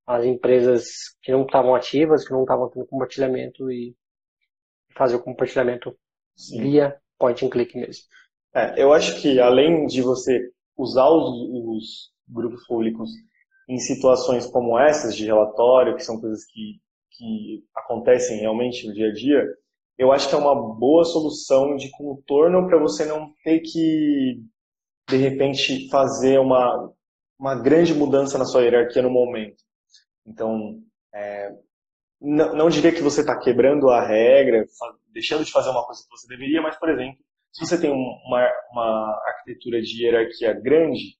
as 0.07 0.25
empresas 0.25 0.85
que 1.21 1.31
não 1.31 1.43
estavam 1.43 1.75
ativas, 1.75 2.25
que 2.25 2.33
não 2.33 2.41
estavam 2.41 2.69
tendo 2.69 2.87
compartilhamento 2.87 3.71
e 3.71 3.95
fazer 4.95 5.15
o 5.15 5.23
compartilhamento 5.23 5.95
Sim. 6.35 6.61
via 6.61 6.99
point 7.19 7.45
and 7.45 7.49
click 7.49 7.77
mesmo. 7.77 8.03
É, 8.53 8.81
eu 8.81 8.93
acho 8.93 9.21
que 9.21 9.39
além 9.39 9.85
de 9.85 10.01
você 10.01 10.49
usar 10.77 11.09
os, 11.09 11.29
os 11.29 12.11
grupos 12.27 12.65
públicos 12.65 13.09
em 13.67 13.77
situações 13.77 14.45
como 14.45 14.79
essas 14.79 15.15
de 15.15 15.25
relatório, 15.25 15.95
que 15.95 16.03
são 16.03 16.19
coisas 16.19 16.45
que, 16.45 16.79
que 17.11 17.63
acontecem 17.75 18.39
realmente 18.39 18.87
no 18.87 18.93
dia 18.93 19.09
a 19.09 19.13
dia, 19.13 19.45
eu 19.97 20.11
acho 20.11 20.29
que 20.29 20.35
é 20.35 20.37
uma 20.37 20.55
boa 20.55 21.03
solução 21.05 21.75
de 21.75 21.89
contorno 21.91 22.67
para 22.67 22.77
você 22.77 23.05
não 23.05 23.31
ter 23.43 23.59
que, 23.61 24.41
de 25.07 25.17
repente, 25.17 25.89
fazer 25.89 26.39
uma, 26.39 26.91
uma 27.39 27.55
grande 27.55 27.93
mudança 27.93 28.38
na 28.38 28.45
sua 28.45 28.63
hierarquia 28.63 29.01
no 29.01 29.09
momento. 29.09 29.63
Então, 30.25 30.79
é, 31.13 31.51
não, 32.19 32.55
não 32.55 32.69
diria 32.69 32.91
que 32.91 33.01
você 33.01 33.21
está 33.21 33.38
quebrando 33.38 33.89
a 33.89 34.05
regra, 34.05 34.65
deixando 35.13 35.45
de 35.45 35.51
fazer 35.51 35.69
uma 35.69 35.85
coisa 35.85 36.01
que 36.03 36.09
você 36.09 36.27
deveria, 36.27 36.62
mas, 36.62 36.77
por 36.77 36.89
exemplo, 36.89 37.19
se 37.51 37.65
você 37.65 37.79
tem 37.79 37.91
uma, 37.91 38.51
uma 38.71 39.21
arquitetura 39.27 39.81
de 39.81 40.03
hierarquia 40.03 40.53
grande 40.53 41.17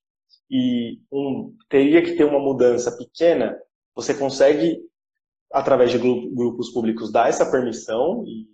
e 0.50 0.98
um, 1.10 1.56
teria 1.68 2.02
que 2.02 2.14
ter 2.14 2.24
uma 2.24 2.38
mudança 2.38 2.94
pequena, 2.96 3.56
você 3.94 4.12
consegue, 4.12 4.78
através 5.52 5.90
de 5.90 5.98
grupos 5.98 6.70
públicos, 6.72 7.10
dar 7.10 7.28
essa 7.28 7.50
permissão 7.50 8.24
e 8.26 8.46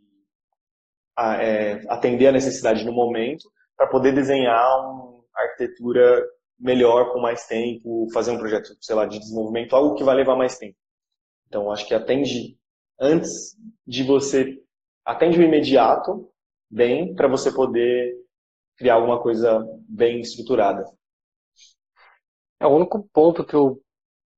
a, 1.17 1.43
é, 1.43 1.83
atender 1.89 2.29
a 2.29 2.33
necessidade 2.33 2.85
no 2.85 2.93
momento 2.93 3.51
para 3.77 3.89
poder 3.89 4.13
desenhar 4.13 4.65
uma 4.81 5.12
arquitetura 5.35 6.25
melhor, 6.59 7.13
com 7.13 7.21
mais 7.21 7.47
tempo, 7.47 8.09
fazer 8.13 8.31
um 8.31 8.39
projeto, 8.39 8.77
sei 8.81 8.95
lá, 8.95 9.05
de 9.07 9.19
desenvolvimento, 9.19 9.75
algo 9.75 9.95
que 9.95 10.05
vai 10.05 10.15
levar 10.15 10.37
mais 10.37 10.57
tempo. 10.59 10.77
Então, 11.49 11.71
acho 11.71 11.87
que 11.87 11.95
atende 11.95 12.57
antes 12.99 13.57
de 13.87 14.05
você, 14.05 14.63
atende 15.05 15.39
o 15.39 15.43
imediato 15.43 16.31
bem 16.71 17.15
para 17.15 17.29
você 17.29 17.53
poder 17.53 18.17
criar 18.77 18.95
alguma 18.95 19.21
coisa 19.21 19.67
bem 19.89 20.21
estruturada. 20.21 20.85
É, 22.61 22.67
o 22.67 22.77
único 22.77 23.03
ponto 23.13 23.45
que 23.45 23.55
eu 23.55 23.83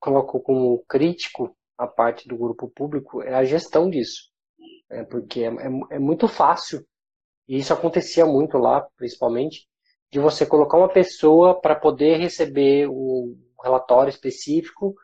coloco 0.00 0.40
como 0.40 0.84
crítico 0.88 1.56
a 1.76 1.86
parte 1.86 2.26
do 2.26 2.36
grupo 2.36 2.68
público 2.68 3.22
é 3.22 3.34
a 3.34 3.44
gestão 3.44 3.88
disso. 3.88 4.30
É, 4.90 5.04
porque 5.04 5.40
é, 5.40 5.48
é, 5.48 5.96
é 5.96 5.98
muito 5.98 6.26
fácil, 6.26 6.84
e 7.48 7.58
isso 7.58 7.72
acontecia 7.72 8.24
muito 8.24 8.56
lá, 8.58 8.86
principalmente, 8.96 9.68
de 10.14 10.21
você 10.21 10.47
colocar 10.47 10.78
uma 10.78 10.88
pessoa 10.88 11.61
para 11.61 11.75
poder 11.75 12.18
receber 12.18 12.88
um 12.88 13.37
relatório 13.61 14.11
específico 14.11 14.94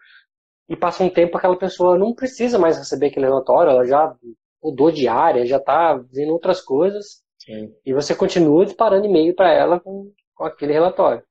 e 0.68 0.76
passa 0.76 1.02
um 1.02 1.10
tempo 1.10 1.36
aquela 1.36 1.58
pessoa 1.58 1.98
não 1.98 2.14
precisa 2.14 2.60
mais 2.60 2.78
receber 2.78 3.08
aquele 3.08 3.26
relatório, 3.26 3.72
ela 3.72 3.84
já 3.84 4.14
mudou 4.62 4.92
de 4.92 5.08
área, 5.08 5.44
já 5.44 5.56
está 5.56 5.96
vendo 6.12 6.30
outras 6.30 6.60
coisas 6.60 7.24
Sim. 7.40 7.74
e 7.84 7.92
você 7.92 8.14
continua 8.14 8.64
disparando 8.64 9.04
e-mail 9.04 9.34
para 9.34 9.52
ela 9.52 9.80
com, 9.80 10.12
com 10.32 10.44
aquele 10.44 10.72
relatório. 10.72 11.24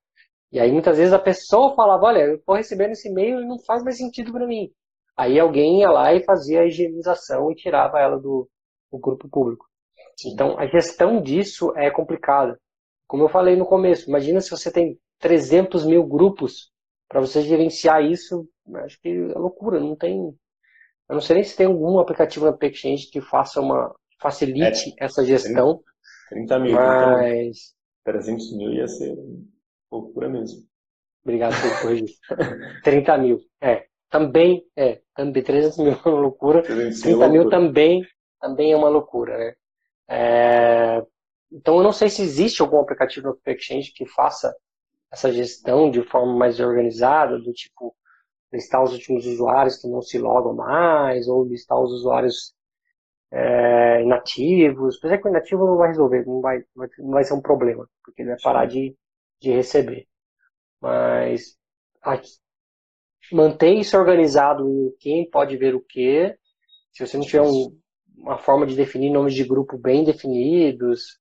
E 0.52 0.60
aí 0.60 0.74
muitas 0.74 0.98
vezes 0.98 1.14
a 1.14 1.20
pessoa 1.20 1.74
falava, 1.74 2.08
olha, 2.08 2.20
eu 2.20 2.36
estou 2.36 2.56
recebendo 2.56 2.92
esse 2.92 3.08
e-mail 3.08 3.40
e 3.40 3.48
não 3.48 3.60
faz 3.60 3.82
mais 3.82 3.98
sentido 3.98 4.34
para 4.34 4.46
mim. 4.46 4.70
Aí 5.16 5.40
alguém 5.40 5.80
ia 5.80 5.90
lá 5.90 6.14
e 6.14 6.26
fazia 6.26 6.64
a 6.64 6.66
higienização 6.66 7.50
e 7.50 7.56
tirava 7.56 7.98
ela 7.98 8.20
do, 8.20 8.50
do 8.92 9.00
grupo 9.00 9.30
público. 9.30 9.66
Sim. 10.18 10.34
Então 10.34 10.60
a 10.60 10.68
gestão 10.68 11.22
disso 11.22 11.72
é 11.78 11.90
complicada. 11.90 12.60
Como 13.10 13.24
eu 13.24 13.30
falei 13.30 13.56
no 13.56 13.66
começo, 13.66 14.08
imagina 14.08 14.40
se 14.40 14.52
você 14.52 14.72
tem 14.72 15.00
300 15.18 15.84
mil 15.84 16.06
grupos 16.06 16.72
para 17.10 17.20
você 17.20 17.42
gerenciar 17.42 18.04
isso, 18.04 18.48
acho 18.86 19.02
que 19.02 19.10
é 19.10 19.38
loucura, 19.38 19.80
não 19.80 19.96
tem. 19.96 20.16
Eu 21.10 21.16
não 21.16 21.20
sei 21.20 21.38
nem 21.38 21.44
se 21.44 21.58
tem 21.58 21.66
algum 21.66 21.98
aplicativo 21.98 22.46
na 22.46 22.56
Exchange 22.62 23.10
que 23.12 23.20
faça 23.20 23.60
uma 23.60 23.96
facilite 24.22 24.92
é, 25.00 25.06
essa 25.06 25.26
gestão. 25.26 25.82
30 26.30 26.60
mil, 26.60 26.76
mas 26.76 27.74
300 28.04 28.56
mil 28.56 28.74
ia 28.74 28.88
ser 28.88 29.18
Loucura 29.92 30.30
mesmo. 30.30 30.62
Obrigado 31.24 31.56
por 31.60 31.82
corrigir. 31.82 32.16
30 32.84 33.18
mil. 33.18 33.40
É. 33.60 33.88
Também, 34.08 34.64
é. 34.76 35.02
Também 35.16 35.42
300 35.42 35.80
mil 35.80 35.94
é 35.94 36.10
uma 36.10 36.20
loucura. 36.20 36.62
30 36.62 37.28
mil 37.28 37.50
também, 37.50 38.06
também 38.40 38.72
é 38.72 38.78
uma 38.78 38.88
loucura, 38.88 39.36
né? 39.36 39.56
É, 40.08 41.04
então 41.52 41.78
eu 41.78 41.84
não 41.84 41.92
sei 41.92 42.10
se 42.10 42.22
existe 42.22 42.62
algum 42.62 42.80
aplicativo 42.80 43.30
no 43.30 43.54
Exchange 43.54 43.92
que 43.94 44.06
faça 44.06 44.56
essa 45.12 45.32
gestão 45.32 45.90
de 45.90 46.04
forma 46.04 46.36
mais 46.38 46.60
organizada, 46.60 47.40
do 47.40 47.52
tipo 47.54 47.96
listar 48.52 48.84
os 48.84 48.94
últimos 48.94 49.26
usuários 49.26 49.78
que 49.78 49.88
não 49.88 50.02
se 50.02 50.18
logam 50.18 50.56
mais, 50.56 51.28
ou 51.28 51.46
listar 51.46 51.80
os 51.80 51.92
usuários 51.92 52.54
é, 53.32 54.02
inativos. 54.02 54.98
Apesar 54.98 55.18
que 55.20 55.28
o 55.28 55.30
inativo 55.30 55.66
não 55.66 55.78
vai 55.78 55.90
resolver, 55.90 56.26
não 56.26 56.42
vai, 56.42 56.64
não 56.98 57.12
vai 57.12 57.24
ser 57.24 57.34
um 57.34 57.42
problema, 57.42 57.88
porque 58.04 58.22
ele 58.22 58.30
vai 58.30 58.40
parar 58.42 58.66
de, 58.66 58.96
de 59.40 59.52
receber. 59.52 60.08
Mas 60.82 61.58
aqui, 62.02 62.30
manter 63.32 63.74
isso 63.74 63.98
organizado 63.98 64.68
em 64.68 64.96
quem 65.00 65.30
pode 65.30 65.58
ver 65.58 65.76
o 65.76 65.82
que. 65.82 66.36
Se 66.92 67.06
você 67.06 67.18
não 67.18 67.26
tiver 67.26 67.42
um, 67.42 67.78
uma 68.18 68.38
forma 68.38 68.66
de 68.66 68.76
definir 68.76 69.12
nomes 69.12 69.34
de 69.34 69.44
grupo 69.44 69.78
bem 69.78 70.04
definidos, 70.04 71.19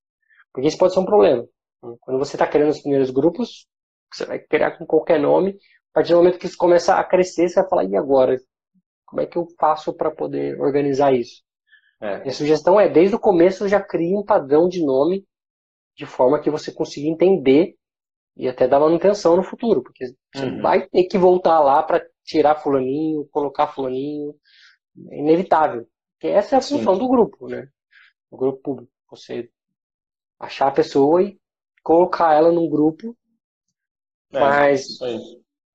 porque 0.58 0.66
isso 0.66 0.78
pode 0.78 0.92
ser 0.92 0.98
um 0.98 1.04
problema. 1.04 1.46
Quando 2.00 2.18
você 2.18 2.34
está 2.34 2.44
criando 2.44 2.70
os 2.70 2.80
primeiros 2.80 3.10
grupos, 3.10 3.68
você 4.12 4.26
vai 4.26 4.40
criar 4.40 4.76
com 4.76 4.84
qualquer 4.84 5.20
nome. 5.20 5.50
A 5.52 5.94
partir 5.94 6.10
do 6.10 6.16
momento 6.16 6.36
que 6.36 6.46
isso 6.46 6.56
começa 6.56 6.96
a 6.96 7.04
crescer, 7.04 7.48
você 7.48 7.60
vai 7.60 7.68
falar, 7.70 7.84
e 7.84 7.96
agora? 7.96 8.36
Como 9.06 9.22
é 9.22 9.26
que 9.26 9.38
eu 9.38 9.46
faço 9.56 9.92
para 9.92 10.10
poder 10.10 10.60
organizar 10.60 11.14
isso? 11.14 11.44
É. 12.02 12.28
a 12.28 12.32
sugestão 12.32 12.80
é, 12.80 12.88
desde 12.88 13.14
o 13.14 13.20
começo, 13.20 13.68
já 13.68 13.80
crie 13.80 14.16
um 14.16 14.24
padrão 14.24 14.68
de 14.68 14.84
nome 14.84 15.24
de 15.96 16.06
forma 16.06 16.40
que 16.40 16.50
você 16.50 16.72
consiga 16.72 17.06
entender 17.06 17.76
e 18.36 18.48
até 18.48 18.66
dar 18.66 18.80
manutenção 18.80 19.36
no 19.36 19.44
futuro, 19.44 19.80
porque 19.80 20.06
você 20.34 20.44
uhum. 20.44 20.60
vai 20.60 20.88
ter 20.88 21.04
que 21.04 21.16
voltar 21.16 21.60
lá 21.60 21.84
para 21.84 22.04
tirar 22.24 22.56
fulaninho, 22.56 23.28
colocar 23.30 23.68
fulaninho, 23.68 24.34
é 25.08 25.20
inevitável. 25.20 25.86
Porque 26.14 26.26
essa 26.26 26.56
é 26.56 26.58
a 26.58 26.62
função 26.62 26.94
Sim. 26.94 27.00
do 27.00 27.08
grupo, 27.08 27.46
né? 27.46 27.68
O 28.28 28.36
grupo 28.36 28.60
público. 28.60 28.92
Você 29.10 29.48
achar 30.38 30.68
a 30.68 30.72
pessoa 30.72 31.22
e 31.22 31.38
colocar 31.82 32.34
ela 32.34 32.52
num 32.52 32.68
grupo, 32.68 33.16
é, 34.32 34.38
mas 34.38 34.98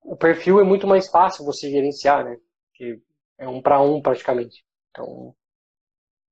o 0.02 0.16
perfil 0.16 0.60
é 0.60 0.64
muito 0.64 0.86
mais 0.86 1.08
fácil 1.08 1.44
você 1.44 1.70
gerenciar, 1.70 2.24
né? 2.24 2.36
Porque 2.68 3.00
é 3.38 3.48
um 3.48 3.60
para 3.60 3.80
um 3.80 4.00
praticamente. 4.00 4.64
Então 4.90 5.34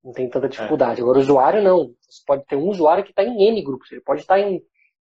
não 0.03 0.13
tem 0.13 0.29
tanta 0.29 0.49
dificuldade. 0.49 1.01
É. 1.01 1.03
Agora 1.03 1.19
o 1.19 1.23
usuário 1.23 1.63
não. 1.63 1.95
Você 2.09 2.23
pode 2.27 2.45
ter 2.47 2.57
um 2.57 2.69
usuário 2.69 3.05
que 3.05 3.11
está 3.11 3.23
em 3.23 3.49
N 3.49 3.63
grupos, 3.63 3.91
ele 3.91 4.01
pode 4.01 4.21
estar 4.21 4.39
em 4.39 4.65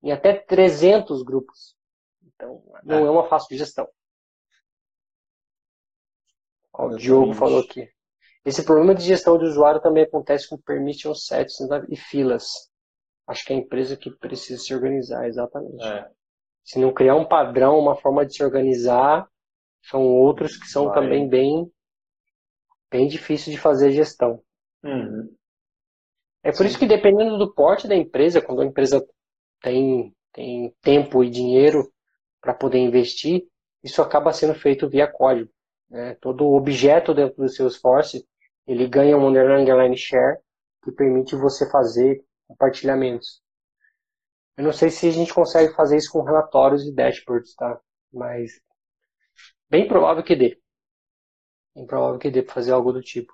em 0.03 0.11
até 0.11 0.33
300 0.33 1.23
grupos. 1.23 1.75
Então, 2.23 2.63
não 2.83 2.99
é, 2.99 3.07
é 3.07 3.09
uma 3.09 3.27
fácil 3.27 3.57
gestão. 3.57 3.87
Ó, 6.73 6.87
o 6.87 6.97
Diogo 6.97 7.33
falou 7.33 7.61
aqui. 7.61 7.89
Esse 8.45 8.63
problema 8.63 8.95
de 8.95 9.03
gestão 9.03 9.37
de 9.37 9.45
usuário 9.45 9.81
também 9.81 10.03
acontece 10.03 10.47
com 10.47 10.57
permission 10.57 11.13
sets 11.13 11.57
e 11.89 11.95
filas. 11.95 12.71
Acho 13.27 13.45
que 13.45 13.53
é 13.53 13.55
a 13.55 13.59
empresa 13.59 13.97
que 13.97 14.09
precisa 14.09 14.61
se 14.61 14.73
organizar, 14.73 15.27
exatamente. 15.27 15.83
É. 15.83 16.09
Se 16.63 16.79
não 16.79 16.93
criar 16.93 17.15
um 17.15 17.27
padrão, 17.27 17.77
uma 17.77 17.95
forma 17.95 18.25
de 18.25 18.33
se 18.33 18.43
organizar, 18.43 19.27
são 19.83 20.05
outros 20.05 20.57
que 20.57 20.67
são 20.67 20.85
Vai. 20.85 20.95
também 20.95 21.27
bem, 21.27 21.71
bem 22.89 23.07
difíceis 23.07 23.55
de 23.55 23.61
fazer 23.61 23.91
gestão. 23.91 24.41
Uhum. 24.83 25.33
É 26.43 26.51
por 26.51 26.59
Sim. 26.59 26.65
isso 26.65 26.79
que 26.79 26.87
dependendo 26.87 27.37
do 27.37 27.53
porte 27.53 27.87
da 27.87 27.95
empresa, 27.95 28.41
quando 28.41 28.61
a 28.61 28.65
empresa 28.65 29.05
tem, 29.61 30.13
tem 30.31 30.73
tempo 30.81 31.23
e 31.23 31.29
dinheiro 31.29 31.91
para 32.41 32.53
poder 32.53 32.79
investir, 32.79 33.45
isso 33.83 34.01
acaba 34.01 34.31
sendo 34.31 34.53
feito 34.55 34.89
via 34.89 35.11
código. 35.11 35.49
Né? 35.89 36.15
Todo 36.21 36.53
objeto 36.53 37.13
dentro 37.13 37.43
do 37.43 37.49
Salesforce 37.49 38.25
ele 38.65 38.87
ganha 38.87 39.17
um 39.17 39.27
underline 39.27 39.97
share 39.97 40.39
que 40.83 40.91
permite 40.91 41.35
você 41.35 41.69
fazer 41.69 42.23
compartilhamentos. 42.47 43.41
Eu 44.57 44.63
não 44.63 44.73
sei 44.73 44.89
se 44.89 45.07
a 45.07 45.11
gente 45.11 45.33
consegue 45.33 45.73
fazer 45.73 45.97
isso 45.97 46.11
com 46.11 46.23
relatórios 46.23 46.83
e 46.83 46.93
dashboards, 46.93 47.53
tá? 47.55 47.79
Mas 48.11 48.59
bem 49.69 49.87
provável 49.87 50.23
que 50.23 50.35
dê. 50.35 50.59
Bem 51.75 51.85
provável 51.85 52.19
que 52.19 52.31
dê 52.31 52.41
para 52.41 52.55
fazer 52.55 52.71
algo 52.71 52.91
do 52.91 53.01
tipo. 53.01 53.31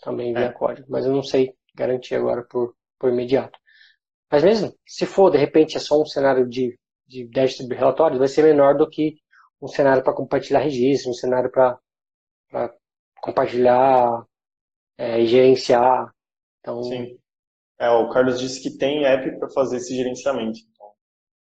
Também 0.00 0.32
via 0.32 0.46
é. 0.46 0.52
código. 0.52 0.86
Mas 0.90 1.04
eu 1.04 1.12
não 1.12 1.22
sei 1.22 1.54
garantir 1.74 2.14
agora 2.14 2.42
por, 2.44 2.74
por 2.98 3.10
imediato. 3.10 3.58
Mas 4.30 4.42
mesmo 4.42 4.74
se 4.86 5.04
for, 5.04 5.30
de 5.30 5.38
repente, 5.38 5.76
é 5.76 5.80
só 5.80 6.00
um 6.00 6.06
cenário 6.06 6.48
de, 6.48 6.78
de 7.06 7.26
dashboard 7.28 7.74
relatórios, 7.74 8.18
vai 8.18 8.28
ser 8.28 8.42
menor 8.42 8.76
do 8.76 8.88
que 8.88 9.16
um 9.60 9.68
cenário 9.68 10.02
para 10.02 10.14
compartilhar 10.14 10.60
registro, 10.60 11.10
um 11.10 11.14
cenário 11.14 11.50
para 11.50 11.78
compartilhar 13.20 14.24
é, 14.96 15.24
gerenciar. 15.24 16.12
Então, 16.60 16.82
Sim. 16.82 17.18
É, 17.78 17.88
o 17.90 18.08
Carlos 18.10 18.40
disse 18.40 18.60
que 18.60 18.76
tem 18.76 19.04
app 19.04 19.38
para 19.38 19.48
fazer 19.50 19.76
esse 19.76 19.94
gerenciamento. 19.94 20.58
Então, 20.70 20.92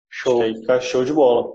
show. 0.09 0.43
aí 0.43 0.55
fica 0.55 0.81
show 0.81 1.05
de 1.05 1.13
bola. 1.13 1.53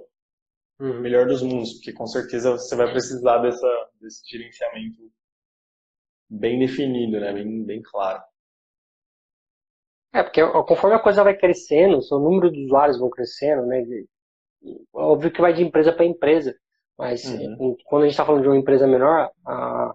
Uhum. 0.79 0.99
Melhor 0.99 1.25
dos 1.25 1.41
mundos, 1.41 1.73
porque 1.75 1.93
com 1.93 2.05
certeza 2.05 2.51
você 2.51 2.75
vai 2.75 2.91
precisar 2.91 3.37
dessa, 3.37 3.89
desse 4.01 4.21
gerenciamento 4.29 5.09
bem 6.29 6.59
definido, 6.59 7.19
né? 7.19 7.31
bem, 7.31 7.63
bem 7.63 7.81
claro. 7.81 8.21
É, 10.13 10.21
porque 10.21 10.41
conforme 10.67 10.95
a 10.95 11.01
coisa 11.01 11.23
vai 11.23 11.37
crescendo, 11.37 11.97
o 11.97 12.01
seu 12.01 12.19
número 12.19 12.51
de 12.51 12.65
usuários 12.65 12.99
vão 12.99 13.09
crescendo, 13.09 13.65
né? 13.65 13.83
óbvio 14.93 15.31
que 15.31 15.41
vai 15.41 15.53
de 15.53 15.63
empresa 15.63 15.93
para 15.93 16.05
empresa, 16.05 16.55
mas 16.97 17.23
uhum. 17.25 17.77
quando 17.85 18.03
a 18.03 18.05
gente 18.05 18.13
está 18.13 18.25
falando 18.25 18.41
de 18.41 18.47
uma 18.47 18.57
empresa 18.57 18.87
menor, 18.87 19.29
a, 19.45 19.93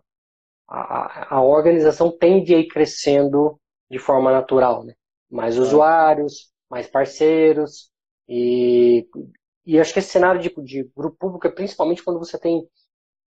a, 0.68 1.36
a 1.36 1.42
organização 1.42 2.10
tende 2.16 2.54
a 2.54 2.58
ir 2.58 2.68
crescendo 2.68 3.59
de 3.90 3.98
forma 3.98 4.30
natural, 4.30 4.84
né? 4.84 4.94
Mais 5.30 5.56
é. 5.56 5.60
usuários, 5.60 6.50
mais 6.70 6.88
parceiros, 6.88 7.90
e, 8.28 9.08
e 9.66 9.80
acho 9.80 9.92
que 9.92 9.98
esse 9.98 10.10
cenário 10.10 10.40
de, 10.40 10.48
de 10.62 10.84
grupo 10.96 11.16
público 11.18 11.46
é 11.46 11.50
principalmente 11.50 12.02
quando 12.02 12.18
você 12.18 12.38
tem 12.38 12.66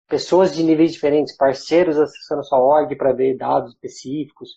pessoas 0.08 0.54
de 0.54 0.62
níveis 0.62 0.92
diferentes, 0.92 1.36
parceiros 1.36 1.98
acessando 1.98 2.40
a 2.40 2.44
sua 2.44 2.58
org 2.58 2.96
para 2.96 3.12
ver 3.12 3.36
dados 3.36 3.74
específicos, 3.74 4.50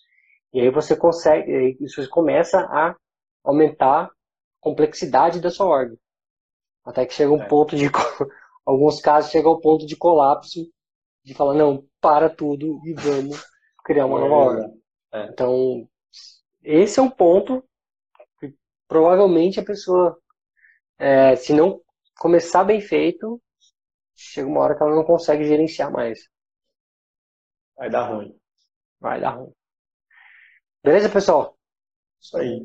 e 0.52 0.60
aí 0.60 0.70
você 0.70 0.96
consegue, 0.96 1.76
isso 1.80 2.06
começa 2.08 2.58
a 2.58 2.96
aumentar 3.44 4.04
a 4.06 4.10
complexidade 4.60 5.40
da 5.40 5.50
sua 5.50 5.66
org. 5.66 5.96
Até 6.84 7.06
que 7.06 7.14
chega 7.14 7.30
um 7.30 7.42
é. 7.42 7.48
ponto 7.48 7.76
de, 7.76 7.86
alguns 8.66 9.00
casos 9.00 9.30
chega 9.30 9.48
ao 9.48 9.60
ponto 9.60 9.86
de 9.86 9.96
colapso, 9.96 10.68
de 11.24 11.34
falar, 11.34 11.54
não, 11.54 11.84
para 12.00 12.28
tudo 12.28 12.80
e 12.84 12.94
vamos 12.94 13.44
criar 13.84 14.06
uma 14.06 14.18
nova 14.18 14.34
org. 14.34 14.82
É. 15.12 15.26
Então, 15.26 15.88
esse 16.62 16.98
é 16.98 17.02
um 17.02 17.10
ponto 17.10 17.62
que 18.38 18.54
provavelmente 18.86 19.60
a 19.60 19.64
pessoa, 19.64 20.20
é, 20.98 21.36
se 21.36 21.52
não 21.52 21.82
começar 22.18 22.64
bem 22.64 22.80
feito, 22.80 23.40
chega 24.14 24.48
uma 24.48 24.60
hora 24.60 24.76
que 24.76 24.82
ela 24.82 24.94
não 24.94 25.04
consegue 25.04 25.44
gerenciar 25.44 25.90
mais. 25.90 26.28
Vai 27.76 27.90
dar 27.90 28.08
ruim. 28.08 28.38
Vai 29.00 29.20
dar 29.20 29.30
ruim. 29.30 29.52
Beleza, 30.84 31.08
pessoal? 31.08 31.58
Isso 32.20 32.36
aí. 32.36 32.60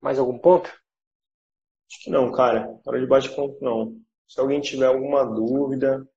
Mais 0.00 0.18
algum 0.18 0.38
ponto? 0.38 0.68
Acho 0.68 2.04
que 2.04 2.10
não, 2.10 2.30
cara. 2.32 2.68
Hora 2.84 3.00
de 3.00 3.06
bate-ponto, 3.06 3.58
não. 3.62 4.00
Se 4.26 4.40
alguém 4.40 4.60
tiver 4.60 4.86
alguma 4.86 5.24
dúvida 5.24 6.08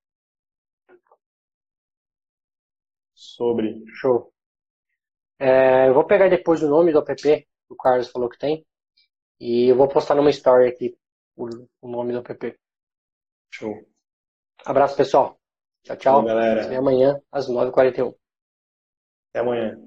sobre. 3.14 3.84
Show. 3.94 4.32
É, 5.38 5.88
eu 5.88 5.94
vou 5.94 6.06
pegar 6.06 6.28
depois 6.28 6.62
o 6.62 6.68
nome 6.68 6.92
do 6.92 6.98
app 6.98 7.14
que 7.14 7.46
o 7.68 7.76
Carlos 7.76 8.10
falou 8.10 8.28
que 8.28 8.38
tem. 8.38 8.64
E 9.38 9.68
eu 9.68 9.76
vou 9.76 9.88
postar 9.88 10.14
numa 10.14 10.30
story 10.30 10.68
aqui 10.68 10.96
o, 11.36 11.46
o 11.82 11.88
nome 11.88 12.12
do 12.12 12.18
app. 12.18 12.58
Show. 13.50 13.86
Abraço, 14.64 14.96
pessoal. 14.96 15.38
Tchau, 15.82 15.96
tchau. 15.96 16.20
Bom, 16.20 16.28
galera. 16.28 16.64
Até 16.64 16.76
amanhã, 16.76 17.20
às 17.30 17.48
9h41. 17.48 18.14
Até 19.30 19.40
amanhã. 19.40 19.78